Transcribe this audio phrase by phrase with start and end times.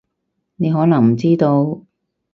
[0.55, 1.83] 你可能唔知道